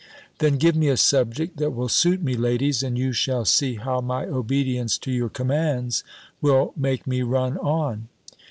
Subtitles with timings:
[0.39, 4.01] "Then give me a subject that will suit me, ladies, and you shall see how
[4.01, 6.03] my obedience to your commands
[6.41, 8.07] will make me run on."